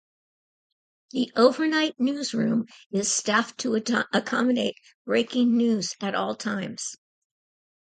The 1.11 1.31
"Overnight 1.35 1.99
News" 1.99 2.33
room 2.33 2.65
is 2.91 3.11
staffed 3.11 3.59
to 3.59 3.75
accommodate 3.75 4.73
breaking 5.05 5.55
news 5.55 5.95
at 6.01 6.15
all 6.15 6.35
times. 6.35 6.97